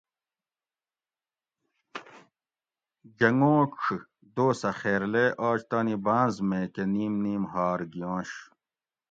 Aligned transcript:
جنگوڄ 3.17 3.71
دوسہ 4.35 4.71
خیرلے 4.79 5.25
آج 5.47 5.59
تانی 5.69 5.95
بانز 6.05 6.35
مے 6.47 6.61
کہ 6.73 6.83
نیم 6.93 7.13
نیم 7.23 7.43
ھار 7.51 7.79
گیونش 7.93 8.31